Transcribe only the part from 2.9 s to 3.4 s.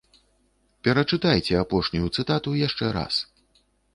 раз.